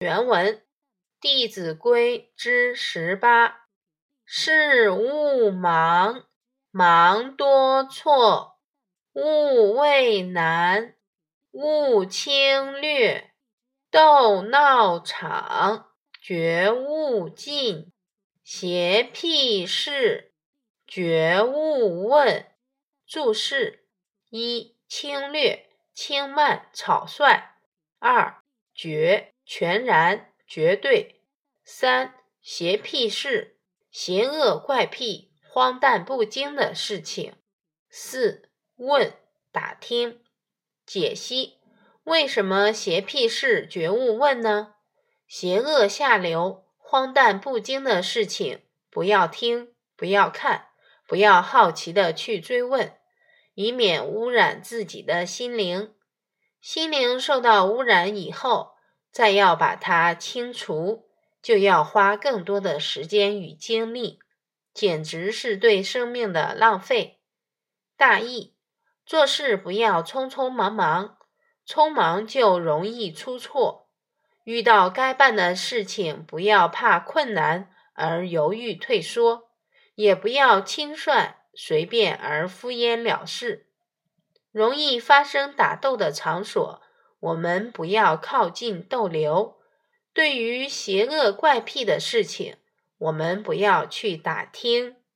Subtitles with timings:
[0.00, 0.56] 原文
[1.20, 3.68] 《弟子规》之十八：
[4.24, 6.26] 事勿忙，
[6.72, 8.58] 忙多错；
[9.12, 10.96] 勿畏难，
[11.52, 13.30] 勿轻略。
[13.88, 17.92] 斗闹场，绝勿近；
[18.42, 20.34] 邪僻事，
[20.88, 22.46] 绝勿问。
[23.06, 23.86] 注释：
[24.30, 27.54] 一、轻略、轻慢、草率；
[28.00, 28.42] 二、
[28.74, 31.16] 绝、全然、绝对；
[31.64, 33.58] 三、邪僻事，
[33.90, 37.34] 邪恶怪癖、荒诞不经的事情；
[37.88, 39.14] 四、问、
[39.52, 40.20] 打听。
[40.86, 41.58] 解析。
[42.04, 44.74] 为什么邪僻事绝勿问呢？
[45.26, 50.68] 邪恶下流、荒诞不经的事情，不要听，不要看，
[51.06, 52.94] 不要好奇的去追问，
[53.54, 55.94] 以免污染自己的心灵。
[56.60, 58.73] 心灵受到污染以后，
[59.14, 61.06] 再要把它清除，
[61.40, 64.18] 就要花更多的时间与精力，
[64.72, 67.20] 简直是对生命的浪费。
[67.96, 68.56] 大意：
[69.06, 71.16] 做事不要匆匆忙忙。
[71.64, 73.88] 匆忙就容易出错。
[74.42, 79.48] 遇到该办的事情，不要怕困难而犹豫退缩，
[79.94, 83.68] 也不要轻率随便而敷衍了事。
[84.50, 86.82] 容易发生打斗的场所，
[87.24, 89.56] 我们不要靠近逗留。
[90.12, 92.56] 对于邪恶怪癖的事情，
[92.98, 94.96] 我们不要去打听。